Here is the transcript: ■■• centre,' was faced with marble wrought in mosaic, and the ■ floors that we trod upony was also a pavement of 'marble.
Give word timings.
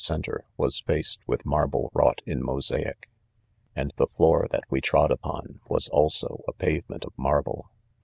■■• 0.01 0.03
centre,' 0.03 0.45
was 0.57 0.79
faced 0.79 1.19
with 1.27 1.45
marble 1.45 1.91
wrought 1.93 2.23
in 2.25 2.41
mosaic, 2.43 3.07
and 3.75 3.93
the 3.97 4.07
■ 4.07 4.11
floors 4.11 4.47
that 4.49 4.63
we 4.67 4.81
trod 4.81 5.11
upony 5.11 5.59
was 5.69 5.87
also 5.89 6.43
a 6.47 6.53
pavement 6.53 7.05
of 7.05 7.13
'marble. 7.17 7.69